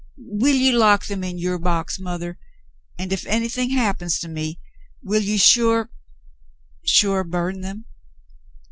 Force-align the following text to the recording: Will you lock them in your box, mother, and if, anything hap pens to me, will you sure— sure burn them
Will 0.17 0.55
you 0.55 0.71
lock 0.79 1.05
them 1.05 1.23
in 1.23 1.37
your 1.37 1.59
box, 1.59 1.99
mother, 1.99 2.39
and 2.97 3.13
if, 3.13 3.23
anything 3.27 3.69
hap 3.69 3.99
pens 3.99 4.17
to 4.21 4.27
me, 4.27 4.59
will 5.03 5.21
you 5.21 5.37
sure— 5.37 5.91
sure 6.97 7.23
burn 7.23 7.61
them 7.61 7.85